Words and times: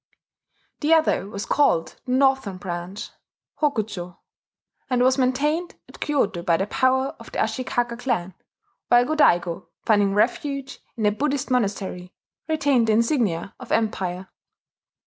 The 0.79 0.95
other 0.95 1.29
was 1.29 1.45
called 1.45 2.01
the 2.07 2.13
Northern 2.13 2.57
Branch 2.57 3.07
(Hokucho), 3.61 4.17
and 4.89 5.03
was 5.03 5.19
maintained 5.19 5.75
at 5.87 5.99
Kyoto 5.99 6.41
by 6.41 6.57
the 6.57 6.65
power 6.65 7.15
of 7.19 7.31
the 7.31 7.37
Ashikaga 7.37 7.97
clan; 7.99 8.33
while 8.87 9.05
Go 9.05 9.15
Daigo, 9.15 9.67
finding 9.85 10.15
refuge 10.15 10.79
in 10.97 11.05
a 11.05 11.11
Buddhist 11.11 11.51
monastery, 11.51 12.11
retained 12.49 12.87
the 12.87 12.93
insignia 12.93 13.53
of 13.59 13.71
empire. 13.71 14.29